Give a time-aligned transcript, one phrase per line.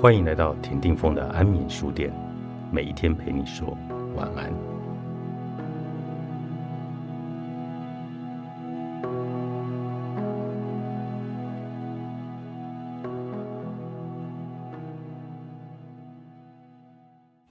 [0.00, 2.10] 欢迎来到田定峰的安眠书店，
[2.72, 3.76] 每一天陪你说
[4.16, 4.50] 晚安。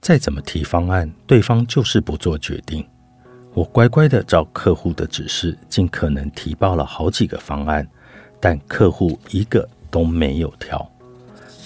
[0.00, 2.84] 再怎么提方案，对方就是不做决定。
[3.54, 7.86] 我乖乖的照客户的指示，尽可能提报了好几个方案，
[8.40, 10.89] 但客户一个都没有挑。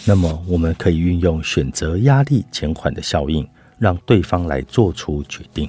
[0.06, 5.68] 那么，我们可以运用选择压力减缓的效应，让对方来做出决定。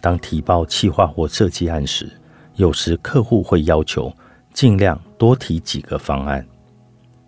[0.00, 2.10] 当提报企划或设计案时，
[2.56, 4.10] 有时客户会要求
[4.54, 6.44] 尽量多提几个方案。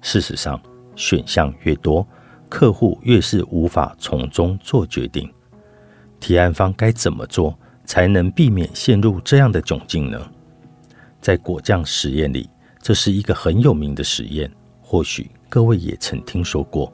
[0.01, 0.59] 事实上，
[0.97, 2.07] 选项越多，
[2.49, 5.31] 客户越是无法从中做决定。
[6.19, 10.19] 提案方该怎么做才能避免陷入这样的窘境呢？
[11.21, 12.49] 在果酱实验里，
[12.81, 14.51] 这是一个很有名的实验，
[14.87, 16.93] 或许各位也曾听说过。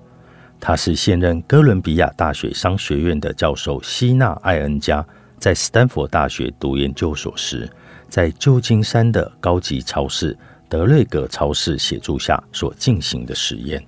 [0.60, 5.04] 他是现任哥伦比亚大学商学院的教授希纳艾恩加，
[5.38, 7.68] 在斯坦福大学读研究所时，
[8.08, 10.36] 在旧金山的高级超市
[10.68, 13.82] 德瑞格超市协助下所进行的实验。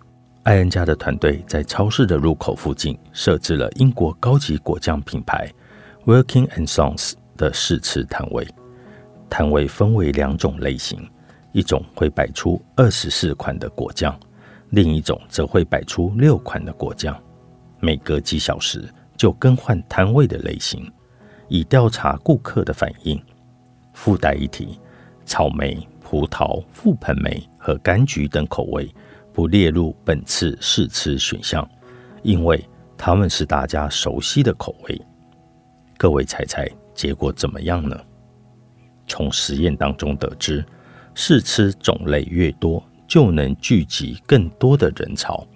[0.45, 5.49] 艾恩家的团队在超市的入口附近设置了英国高级果酱品牌
[6.07, 8.49] Working and Sons 的试吃摊位。
[9.31, 11.07] 摊位分为两种类型，
[11.53, 14.19] 一种会摆出二十四款的果酱，
[14.71, 17.17] 另一种则会摆出六款的果酱。
[17.81, 20.91] 每隔几小时就更换摊位的类型，
[21.49, 23.23] 以调查顾客的反应。
[23.93, 24.79] 附带一提：
[25.25, 28.93] 草莓、葡萄、覆盆莓和柑橘等口味。
[29.35, 31.67] 不列入本次试吃选项，
[32.23, 32.63] 因为
[32.99, 35.03] 它们是大家熟悉的口味。
[35.97, 37.99] 各位猜猜结果怎么样呢？
[39.07, 40.63] 从实验当中得知，
[41.15, 45.47] 试吃种类越多，就能聚集更多的人潮。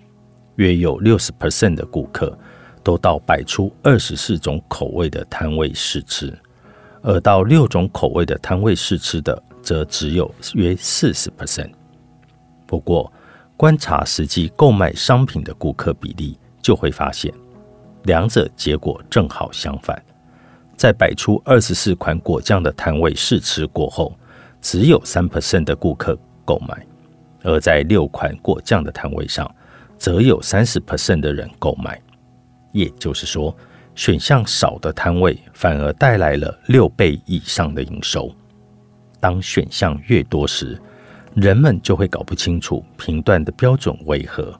[0.56, 2.36] 约有六十 percent 的顾客
[2.82, 6.32] 都到摆出二十四种口味的摊位试吃，
[7.02, 11.70] 而到六种口味的摊位试吃的，则只有约四十 percent。
[12.66, 13.12] 不过，
[13.56, 17.32] 观察实际购买商品的顾客比例，就会发现，
[18.04, 20.02] 两者结果正好相反。
[20.76, 24.14] 在摆出二十四款果酱的摊位试吃过后，
[24.68, 26.74] 只有三 percent 的顾客购买；
[27.44, 29.48] 而在六款果酱的摊位上，
[29.96, 32.02] 则有三十 percent 的人购买。
[32.72, 33.56] 也就是说，
[33.94, 38.28] 选项少的摊位反而带来了六倍以上的营收。
[39.20, 40.76] 当选项越多时，
[41.36, 44.52] 人们就会搞不清楚评断的标准为何，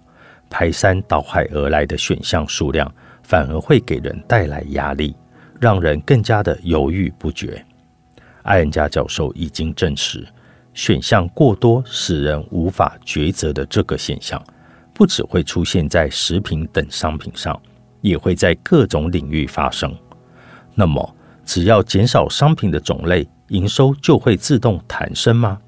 [0.49, 2.89] 排山倒海而来的选项数量
[3.25, 5.17] 反而会给人带来压力，
[5.61, 7.61] 让人更加的犹豫不决。
[8.47, 10.25] 艾恩加教授已经证实，
[10.73, 14.43] 选项过多使人无法抉择的这个现象，
[14.95, 17.61] 不只会出现在食品等商品上，
[18.01, 19.93] 也会在各种领域发生。
[20.77, 25.59] 那么，只要减少商品的种类，营收就会自动弹升吗？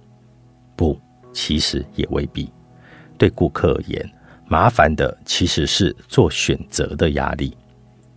[0.77, 1.01] 不，
[1.33, 2.49] 其实也未必。
[3.17, 4.09] 对顾客而言，
[4.47, 7.57] 麻烦的其实是做选择的压力。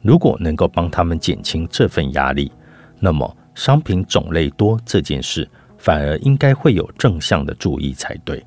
[0.03, 2.51] 如果能够帮他们减轻这份压力，
[2.99, 5.47] 那么商品种类多这件事
[5.77, 8.43] 反而应该会有正向的注意才对。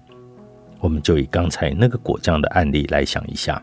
[0.80, 3.62] 我们就以刚才那个果酱的案例来想一下：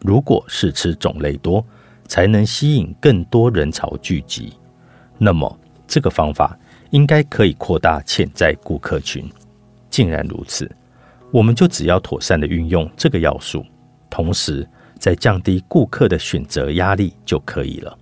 [0.00, 1.64] 如果试吃种类多
[2.06, 4.52] 才能吸引更多人潮聚集，
[5.18, 6.56] 那么这个方法
[6.90, 9.28] 应该可以扩大潜在顾客群。
[9.90, 10.70] 竟然如此，
[11.32, 13.64] 我们就只要妥善的运用这个要素，
[14.08, 17.96] 同时再降低顾客的选择压力就可以了。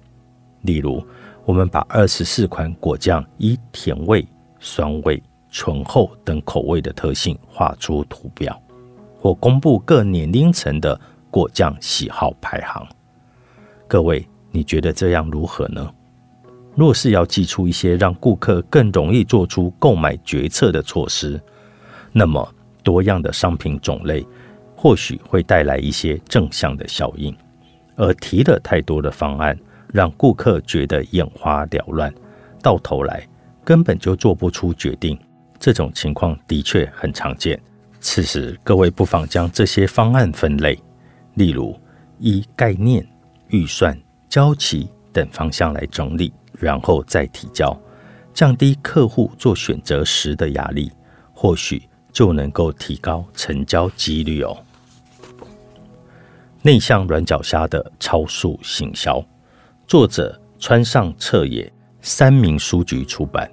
[0.62, 1.06] 例如，
[1.44, 4.26] 我们把二十四款果酱以甜味、
[4.58, 8.60] 酸味、醇厚等口味的特性画出图表，
[9.18, 10.98] 或公布各年龄层的
[11.30, 12.86] 果酱喜好排行。
[13.86, 15.92] 各位，你觉得这样如何呢？
[16.74, 21.40] 若是要寄出一些让顾客更容易做出购买决策的措施。
[22.10, 22.52] 那么
[22.82, 24.26] 多样的商品种类，
[24.74, 27.36] 或许会带来一些正向的效应，
[27.96, 29.56] 而提了太多的方案，
[29.94, 32.12] 让顾客觉得眼花缭乱，
[32.60, 33.24] 到头来
[33.62, 35.16] 根本就做不出决定。
[35.60, 37.56] 这种情况的确很常见。
[38.00, 40.76] 此时，各位不妨将这些方案分类，
[41.34, 41.78] 例如
[42.18, 43.06] 依概念、
[43.50, 43.96] 预算、
[44.28, 47.80] 交期等方向来整理，然后再提交，
[48.32, 50.90] 降低客户做选择时的压力，
[51.32, 51.88] 或许。
[52.14, 54.56] 就能够提高成交几率哦。
[56.62, 59.20] 内向软脚虾的超速行销，
[59.86, 61.70] 作者川上彻也，
[62.00, 63.50] 三明书局出版。